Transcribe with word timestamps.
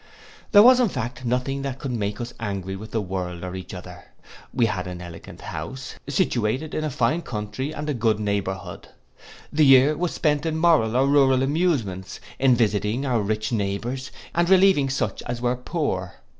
There 0.51 0.63
was 0.63 0.79
in 0.79 0.89
fact 0.89 1.25
nothing 1.25 1.61
that 1.61 1.77
could 1.77 1.91
make 1.91 2.19
us 2.19 2.33
angry 2.39 2.75
with 2.75 2.89
the 2.89 2.99
world 3.03 3.43
or 3.43 3.53
each 3.53 3.71
other. 3.71 4.05
We 4.51 4.65
had 4.65 4.87
an 4.87 4.99
elegant 4.99 5.41
house, 5.41 5.93
situated 6.09 6.73
in 6.73 6.83
a 6.83 6.89
fine 6.89 7.21
country, 7.21 7.71
and 7.71 7.87
a 7.87 7.93
good 7.93 8.19
neighbourhood. 8.19 8.87
The 9.53 9.63
year 9.63 9.95
was 9.95 10.11
spent 10.11 10.43
in 10.47 10.57
moral 10.57 10.97
or 10.97 11.05
rural 11.05 11.43
amusements; 11.43 12.19
in 12.39 12.55
visiting 12.55 13.05
our 13.05 13.21
rich 13.21 13.51
neighbours, 13.51 14.09
and 14.33 14.49
relieving 14.49 14.89
such 14.89 15.21
as 15.27 15.39
were 15.39 15.55
poor. 15.55 16.15